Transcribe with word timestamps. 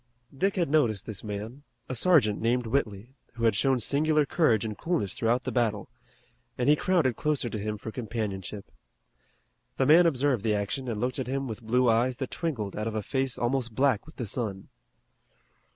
Dick 0.35 0.55
had 0.55 0.67
noticed 0.71 1.05
this 1.05 1.23
man, 1.23 1.61
a 1.87 1.93
sergeant 1.93 2.41
named 2.41 2.65
Whitley, 2.65 3.13
who 3.33 3.43
had 3.43 3.53
shown 3.55 3.77
singular 3.77 4.25
courage 4.25 4.65
and 4.65 4.75
coolness 4.75 5.13
throughout 5.13 5.43
the 5.43 5.51
battle, 5.51 5.89
and 6.57 6.67
he 6.67 6.75
crowded 6.75 7.15
closer 7.15 7.49
to 7.51 7.59
him 7.59 7.77
for 7.77 7.91
companionship. 7.91 8.71
The 9.77 9.85
man 9.85 10.07
observed 10.07 10.43
the 10.43 10.55
action 10.55 10.87
and 10.87 10.99
looked 10.99 11.19
at 11.19 11.27
him 11.27 11.47
with 11.47 11.61
blue 11.61 11.87
eyes 11.87 12.17
that 12.17 12.31
twinkled 12.31 12.75
out 12.75 12.87
of 12.87 12.95
a 12.95 13.03
face 13.03 13.37
almost 13.37 13.75
black 13.75 14.07
with 14.07 14.15
the 14.15 14.25
sun. 14.25 14.69